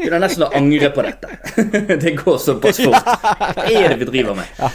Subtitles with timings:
[0.00, 1.28] Begynner nesten å angre på dette.
[2.00, 3.04] Det går såpass fort.
[3.04, 4.48] Hva er det vi driver med?
[4.56, 4.70] Ja.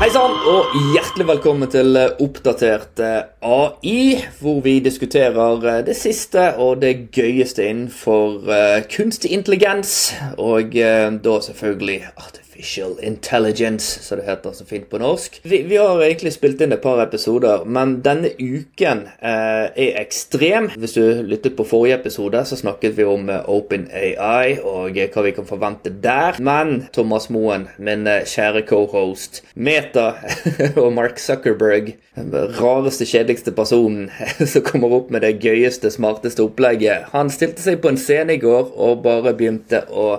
[0.00, 1.94] Hei sann, og hjertelig velkommen til
[2.26, 8.50] Oppdatert AI, hvor vi diskuterer eh, det siste og det gøyeste innenfor
[8.90, 9.94] kunstig intelligens,
[10.42, 15.40] og da selvfølgelig artificial Artificial Intelligence, som det heter så fint på norsk.
[15.42, 20.66] Vi, vi, har egentlig spilt inn et par episoder, men denne uken eh, er ekstrem.
[20.74, 25.24] Hvis du lyttet på forrige episode, så snakket vi om eh, OpenAI og eh, hva
[25.28, 26.40] vi kan forvente der.
[26.42, 30.08] Men Thomas Moen, min eh, kjære cohost, Meta
[30.82, 34.10] og Mark Zuckerberg, den rareste, kjedeligste personen
[34.50, 38.42] som kommer opp med det gøyeste, smarteste opplegget, han stilte seg på en scene i
[38.42, 40.10] går og bare begynte å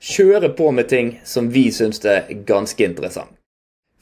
[0.00, 3.32] kjøre på med ting som vi syns er ganske interessant.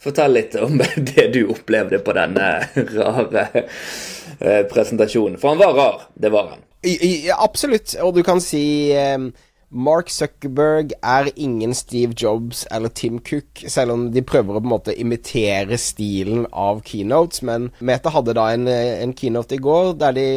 [0.04, 0.76] Fortell litt om
[1.14, 2.50] det du opplevde på denne
[2.98, 5.40] rare eh, presentasjonen.
[5.40, 6.62] For han var rar, det var han.
[6.84, 9.30] Ja, absolutt, og du kan si um,
[9.74, 14.68] Mark Zuckerberg er ingen Steve Jobs eller Tim Cook, selv om de prøver å på
[14.68, 17.40] en måte imitere stilen av keynotes.
[17.42, 20.28] Men Meta hadde da en, en keynote i går der de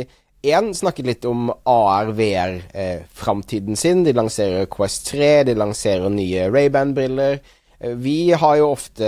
[0.41, 4.03] én snakket litt om AR-VR-framtiden eh, sin.
[4.05, 7.39] De lanserer Quest 3, de lanserer nye Ray-Ban-briller.
[7.79, 9.05] Eh, vi har jo ofte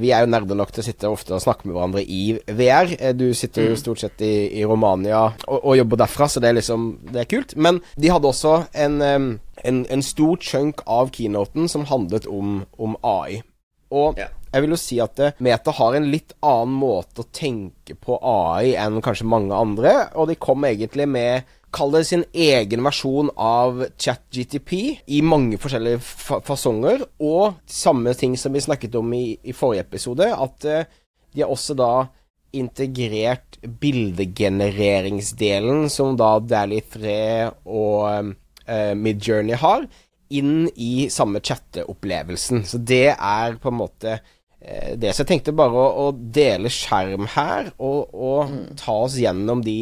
[0.00, 2.86] Vi er jo nerder nok til å sitte ofte og snakke med hverandre i VR.
[2.98, 3.82] Eh, du sitter jo mm.
[3.82, 6.80] stort sett i, i Romania og, og, jobber derfra, så det er liksom
[7.12, 7.50] Det er kult.
[7.56, 12.46] Men de hadde også en, en, en stor chunk av keynoten som handlet om,
[12.78, 13.42] om AI.
[13.90, 14.30] Og yeah.
[14.50, 18.18] Jeg vil jo si at eh, Meta har en litt annen måte å tenke på
[18.18, 23.30] AI enn kanskje mange andre, og de kom egentlig med Kall det sin egen versjon
[23.38, 24.72] av ChatGTP
[25.14, 29.86] i mange forskjellige fa fasonger, og samme ting som vi snakket om i, i forrige
[29.86, 30.82] episode, at uh,
[31.30, 32.10] de har også da
[32.58, 38.34] integrert bildegenereringsdelen, som da Dally 3 og uh,
[38.98, 39.86] Midjourney har,
[40.30, 42.64] inn i samme chatteopplevelsen.
[42.66, 44.22] Så det er på en måte eh,
[44.60, 45.14] det.
[45.14, 48.62] Så jeg tenkte bare å, å dele skjerm her, og, og mm.
[48.80, 49.78] ta oss gjennom de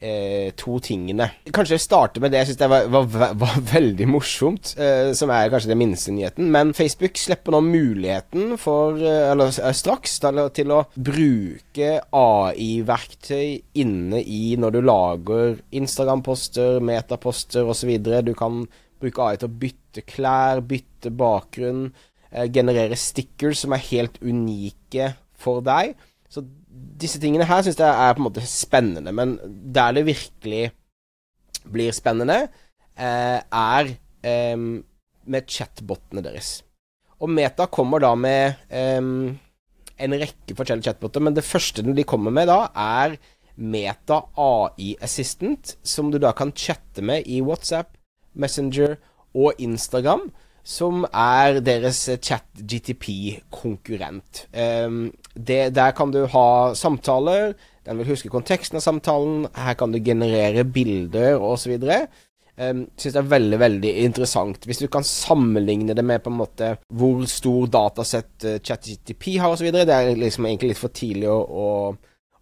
[0.00, 1.28] eh, to tingene.
[1.54, 5.72] Kanskje starte med det jeg syns var, var, var, veldig morsomt, eh, som er kanskje
[5.72, 6.50] den minste nyheten.
[6.52, 14.22] Men Facebook slipper nå muligheten for, eh, eller eh, straks, til, å bruke AI-verktøy inne
[14.22, 17.96] i når du lager Instagram-poster, metaposter osv.
[18.00, 18.64] Du kan
[18.96, 22.15] Bruke AI til å bytte klær, bytte bakgrunn, eh,
[22.52, 25.94] generere stickers som er helt unike for deg.
[26.28, 26.42] Så
[27.00, 29.36] disse tingene her syns jeg er på en måte spennende, men
[29.74, 30.70] der det virkelig
[31.72, 32.46] blir spennende,
[32.96, 33.90] eh, er
[34.22, 34.56] eh,
[35.26, 36.60] med chatbotene deres.
[37.20, 39.38] Og Meta kommer da med en
[40.20, 43.16] rekke forskjellige chatboter, men det første de kommer med da, er
[43.56, 47.96] Meta AI Assistant, som du da kan chatte med i WhatsApp,
[48.36, 48.98] Messenger
[49.32, 50.28] og Instagram,
[50.66, 54.50] som er deres chat-GTP-konkurrent.
[54.50, 57.52] Um, der kan du ha samtaler,
[57.86, 61.78] den vil huske konteksten av samtalen, her kan du generere bilder osv.
[62.56, 64.64] Um, Syns det er veldig veldig interessant.
[64.66, 69.50] Hvis du kan sammenligne det med på en måte hvor stor datasett uh, ChatGTP har
[69.52, 69.70] osv.
[69.70, 71.94] Det er liksom egentlig litt for tidlig å, å,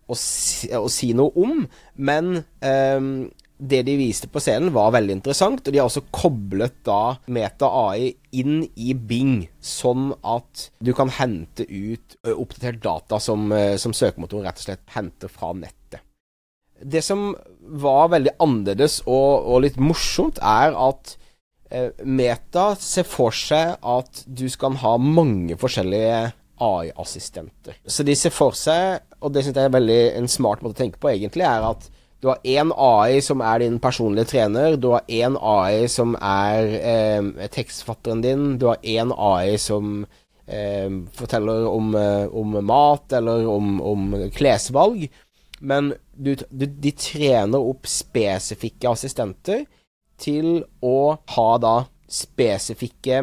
[0.07, 1.69] å, si, å si, noe om.
[1.99, 3.29] Men um,
[3.59, 5.63] det de viste på scenen, var veldig interessant.
[5.63, 11.13] Og de har også koblet da Meta AI inn i Bing, sånn at du kan
[11.15, 16.03] hente ut oppdatert data som, som søkemotoren rett og slett henter fra nettet.
[16.85, 17.31] Det som
[17.81, 21.15] var veldig annerledes og, og litt morsomt, er at
[22.07, 26.19] Meta ser for seg at du skal ha mange forskjellige
[26.63, 27.79] AI-assistenter.
[27.87, 30.83] Så de ser for seg, og det syns jeg er veldig en smart måte å
[30.85, 31.89] tenke på, egentlig, er at
[32.25, 34.79] du har én AI som er din personlige trener.
[34.81, 38.47] Du har én AI som er eh, tekstfatteren din.
[38.57, 40.07] Du har én AI som
[40.49, 45.05] eh, forteller om, eh, om, mat eller om, om klesvalg.
[45.61, 49.67] Men du, du, de trener opp spesifikke assistenter
[50.17, 51.75] til å ha da
[52.09, 53.21] spesifikke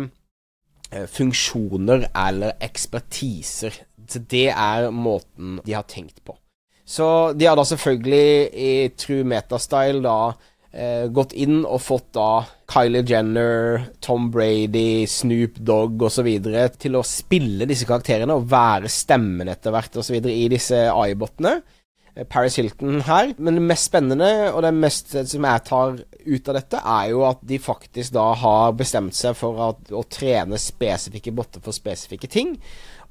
[0.91, 3.81] eh, funksjoner eller ekspertiser.
[4.05, 6.37] Så det er måten de har tenkt på.
[6.85, 7.07] Så
[7.37, 10.33] de har da selvfølgelig i true metastyle da
[10.73, 16.29] eh, gått inn og fått da Kylie Jenner, Tom Brady, Snoop Dogg osv.
[16.79, 20.17] til å spille disse karakterene og være stemmen etter hvert osv.
[20.25, 21.59] i disse AI-botene.
[22.15, 23.33] Eh, Paris Hilton her.
[23.37, 27.25] Men det mest spennende, og det mest som jeg tar ut av dette, er jo
[27.27, 32.29] at de faktisk da har bestemt seg for at, å trene spesifikke botter for spesifikke
[32.31, 32.57] ting.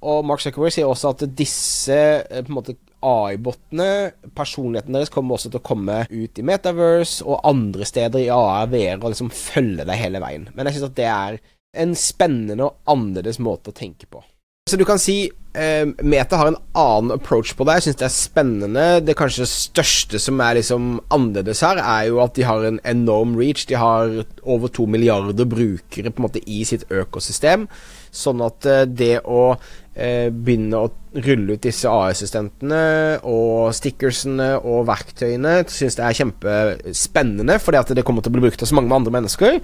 [0.00, 5.36] Og Mark Zuckerberg sier også at disse eh, på en måte AI-bottene, personligheten deres, kommer
[5.36, 9.32] også til å komme ut i Metaverse og andre steder i AR, VR, og liksom
[9.32, 10.50] følge deg hele veien.
[10.54, 11.40] Men jeg syns at det er
[11.80, 14.22] en spennende og annerledes måte å tenke på.
[14.68, 15.24] Så du kan si
[15.58, 17.78] eh, Meta har en annen approach på det.
[17.78, 18.84] Jeg syns det er spennende.
[19.02, 23.34] Det kanskje største som er liksom annerledes her, er jo at de har en enorm
[23.40, 23.64] reach.
[23.66, 27.66] De har over to milliarder brukere på en måte i sitt økosystem.
[28.10, 29.52] Sånn at eh, det å
[29.94, 32.80] eh, begynne å rulle ut disse AI-assistentene
[33.26, 38.44] og stickersene og verktøyene, syns jeg er kjempespennende, fordi at det kommer til å bli
[38.44, 39.60] brukt av så mange andre mennesker.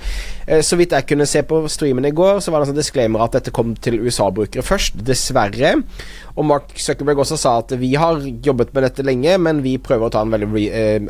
[0.46, 2.82] Eh, så vidt jeg kunne se på streamen i går, så var det en sånn
[2.82, 5.74] disclaimer at dette kom til USA-brukere først, dessverre.
[6.36, 10.06] Og Mark Zuckerberg også sa at vi har jobbet med dette lenge, men vi prøver
[10.06, 10.66] å ta en veldig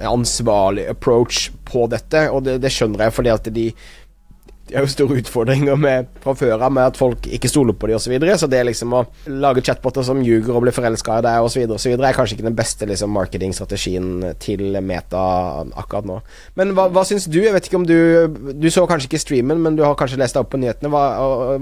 [0.09, 3.71] ansvarlig approach på dette, og det, det skjønner jeg fordi at de
[4.69, 7.87] de har jo store utfordringer med, fra før av med at folk ikke stoler på
[7.87, 8.09] dem osv.
[8.09, 11.47] Så, videre, så det liksom å lage chatboter som ljuger og blir forelska i deg
[11.47, 11.95] osv., osv.
[11.95, 14.09] er kanskje ikke den beste liksom, marketingstrategien
[14.43, 15.23] til Meta
[15.79, 16.19] akkurat nå.
[16.59, 17.39] Men hva, hva syns du?
[17.45, 17.97] Jeg vet ikke om du
[18.57, 20.91] Du så kanskje ikke streamen, men du har kanskje lest deg opp på nyhetene.
[20.91, 21.05] Hva,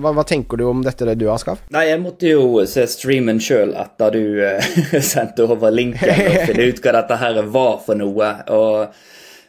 [0.01, 1.69] hva, hva tenker du om dette det du har skaffet?
[1.75, 6.71] Nei, jeg måtte jo se streamen sjøl etter du uh, sendte over linken, og finne
[6.71, 8.31] ut hva dette her var for noe.
[8.55, 8.97] og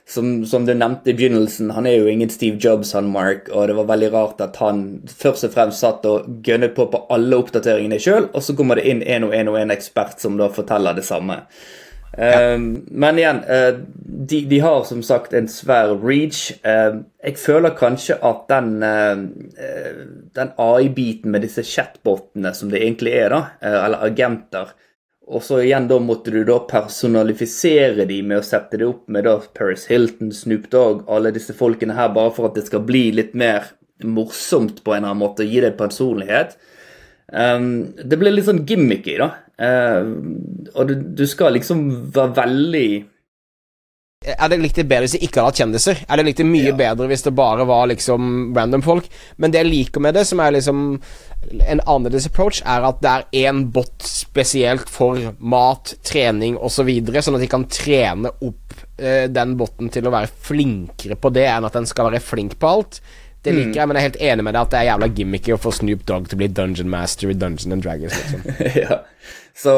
[0.07, 3.67] som, som, du nevnte i begynnelsen, han er jo ingen Steve Jobs, han Mark, og
[3.67, 7.39] det var veldig rart at han først og fremst satt og gønnet på på alle
[7.41, 10.51] oppdateringene sjøl, og så kommer det inn en og en og en ekspert som da
[10.53, 11.41] forteller det samme.
[11.41, 11.55] Ja.
[12.15, 12.61] Uh,
[12.95, 13.81] men igjen, uh,
[14.29, 16.53] de, de, har som sagt en svær reach.
[16.63, 18.77] Uh, jeg føler kanskje at den,
[20.37, 23.41] den AI-biten med disse chatbotene som det egentlig er, da,
[23.81, 24.75] eller agenter,
[25.25, 29.25] og så igjen da måtte du da personalifisere de med å sette det opp med
[29.25, 33.07] da Paris Hilton, Snoop Dogg, alle disse folkene her, bare for at det skal bli
[33.17, 33.71] litt mer
[34.05, 36.53] morsomt på en eller annen måte, gi det personlighet.
[37.33, 39.31] Um, det ble litt sånn gimmicky, da.
[39.55, 40.13] Uh,
[40.75, 42.89] og du, du, skal liksom være veldig
[44.33, 46.01] er det litt bedre hvis de ikke hadde hatt kjendiser?
[46.09, 46.77] Er det litt mye ja.
[46.77, 49.09] bedre hvis det bare var liksom random folk?
[49.37, 50.85] Men det jeg liker med det, som er liksom
[51.45, 56.87] en annerledes approach, er at det er én bot spesielt for mat, trening osv., så
[56.87, 61.31] videre, sånn at de kan trene opp eh, den boten til å være flinkere på
[61.35, 62.99] det enn at den skal være flink på alt.
[63.45, 63.77] Det liker mm.
[63.77, 65.71] jeg, men jeg er helt enig med deg at det er jævla gimmicky å få
[65.77, 68.15] Snoop Dogg til å bli Dungeon Master i Dungeon and Dragons.
[68.17, 68.63] Liksom.
[68.81, 69.03] ja.
[69.55, 69.73] Så,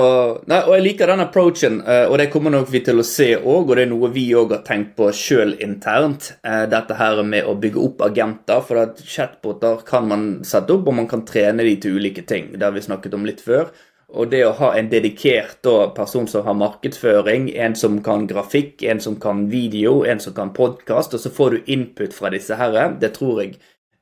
[0.50, 3.27] nei, og jeg liker den approachen, uh, og det kommer nok vi til å se
[3.38, 6.31] òg, og det er noe vi òg har tenkt på sjøl internt.
[6.41, 10.89] Uh, dette her med å bygge opp agenter, for at chatboter kan man sette opp,
[10.89, 12.50] og man kan trene de til ulike ting.
[12.56, 13.69] Det har vi snakket om litt før.
[14.18, 18.81] Og det å ha en dedikert da, person som har markedsføring, en som kan grafikk,
[18.88, 22.57] en som kan video, en som kan podkast, og så får du input fra disse
[22.57, 23.59] herre, det tror jeg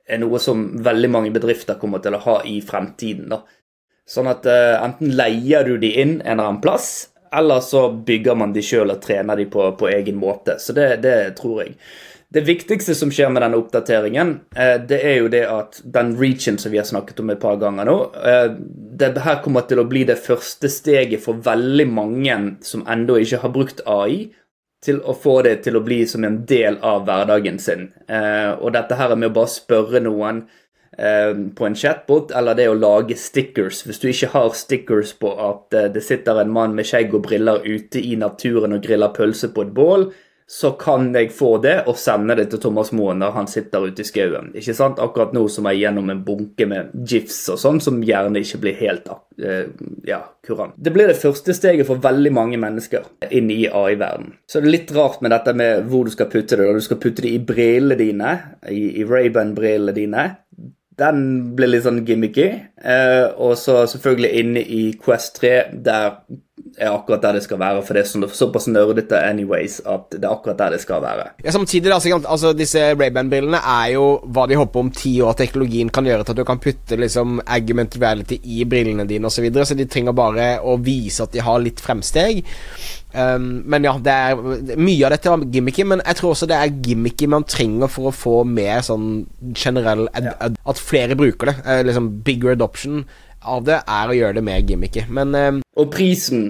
[0.08, 3.28] er noe som veldig mange bedrifter kommer til å ha i fremtiden.
[3.34, 3.42] da.
[4.06, 8.38] Sånn at uh, enten leier du de inn en eller annen plass, eller så bygger
[8.38, 10.60] man de sjøl og trener de på, på egen måte.
[10.62, 11.74] Så det, det tror jeg.
[12.36, 16.60] Det viktigste som skjer med denne oppdateringen, uh, det er jo det at den reachen
[16.62, 18.48] som vi har snakket om et par ganger nå, uh,
[18.96, 23.42] det her kommer til å bli det første steget for veldig mange som ennå ikke
[23.42, 24.28] har brukt AI,
[24.86, 27.88] til å få det til å bli som en del av hverdagen sin.
[28.06, 30.44] Og dette her er med å bare spørre noen
[30.96, 33.82] på en chatbot, eller det å lage stickers.
[33.84, 37.66] Hvis du ikke har stickers på at det sitter en mann med skjegg og briller
[37.66, 40.08] ute i naturen og griller pølse på et bål,
[40.48, 44.04] så kan jeg få det og sende det til Thomas Moen når han sitter ute
[44.04, 44.52] i skauen.
[44.54, 45.02] Ikke sant?
[45.02, 48.60] Akkurat nå som jeg er gjennom en bunke med gifs og sånn, som gjerne ikke
[48.62, 49.64] blir helt uh,
[50.06, 50.78] ja, kurant.
[50.78, 54.36] Det blir det første steget for veldig mange mennesker inn i AI-verden.
[54.46, 56.70] Så det er litt rart med dette med hvor du skal putte det.
[56.78, 58.38] Du skal putte det i brillene dine,
[58.70, 60.28] i, i Ray-Ban-brillene dine.
[61.00, 61.22] Den
[61.58, 62.48] ble litt sånn gimmicky.
[62.80, 66.20] Uh, og så selvfølgelig inne i Quest 3, der
[66.78, 70.24] er akkurat der det skal være, for det er sånn, såpass nerdete anyways at det
[70.24, 71.30] er akkurat der det skal være.
[71.46, 75.92] Ja, Samtidig, altså, altså disse Ray-Ban-brillene er jo hva de håper om ti år teknologien
[75.94, 79.46] kan gjøre til at du kan putte liksom augmented reality i brillene dine osv., så,
[79.46, 82.44] videre, så de trenger bare å vise at de har litt fremsteg.
[83.16, 86.58] Um, men ja, det er mye av dette var gimmicky, men jeg tror også det
[86.60, 89.24] er gimmicky man trenger for å få mer sånn
[89.56, 91.56] generell At flere bruker det.
[91.64, 93.06] Uh, liksom bigger adoption
[93.46, 96.50] av det er å gjøre det mer gimmicky, men um, Og prisen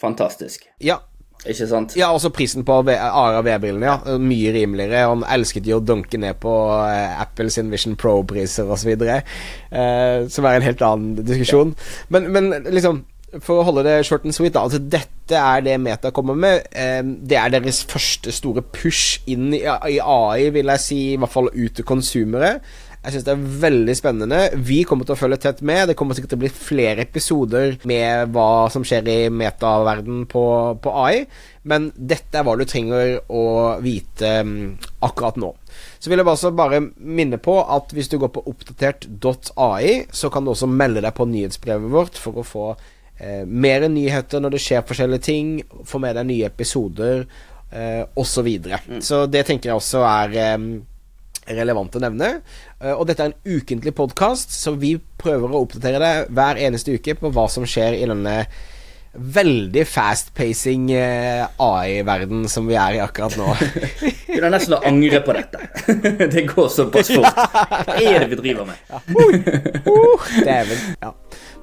[0.00, 0.68] fantastisk.
[0.82, 1.00] Ja.
[1.44, 1.92] Ikke sant?
[1.98, 3.84] Ja, også prisen på ARA V-brillene.
[3.84, 5.08] ja Mye rimeligere.
[5.10, 10.46] Han elsket jo å dunke ned på Apples Apple sin Vision Pro-priser osv., eh, som
[10.46, 11.74] er en helt annen diskusjon.
[11.76, 12.06] Ja.
[12.16, 13.04] Men, men, liksom
[13.42, 14.62] for å holde det short and sweet, da.
[14.62, 16.68] Altså, dette er det Meta kommer med.
[16.70, 21.18] Um, det er deres første store push inn i, i, AI, vil jeg si, i
[21.18, 22.58] hvert fall ut til konsumere.
[23.04, 24.38] Jeg syns det er veldig spennende.
[24.64, 25.90] Vi kommer til å følge tett med.
[25.90, 30.44] Det kommer sikkert til å bli flere episoder med hva som skjer i metaverden på,
[30.80, 31.26] på AI,
[31.68, 33.44] men dette er hva du trenger å
[33.84, 34.54] vite um,
[35.04, 35.52] akkurat nå.
[36.00, 40.44] Så vil jeg bare, bare minne på at hvis du går på oppdatert.ai, så kan
[40.44, 44.62] du også melde deg på nyhetsbrevet vårt for å få eh, mer nyheter når det
[44.64, 47.26] skjer forskjellige ting, få med deg nye episoder
[47.68, 48.48] eh, osv.
[48.48, 49.04] Så, mm.
[49.04, 50.58] så det tenker jeg også er eh,
[51.48, 52.30] relevant å nevne.
[52.82, 56.96] Uh, og dette er en ukentlig podkast, så vi prøver å oppdatere deg hver eneste
[56.96, 58.38] uke på hva som skjer i denne
[59.14, 63.52] veldig fast-pacing uh, AI-verden som vi er i akkurat nå.
[64.26, 65.60] Begynner nesten å angre på dette.
[66.34, 67.42] det går såpass fort.
[67.86, 68.80] Hva er det vi driver med?
[68.90, 69.02] Ja.
[69.14, 69.18] Uh,
[69.86, 70.82] uh, Dæven.
[71.02, 71.14] Ja.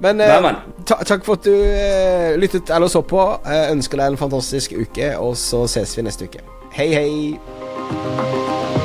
[0.01, 0.51] Men uh,
[0.87, 3.21] ta takk for at du uh, lyttet eller så på.
[3.45, 6.45] Uh, ønsker deg en fantastisk uke, og så ses vi neste uke.
[6.71, 8.80] Hei, hei.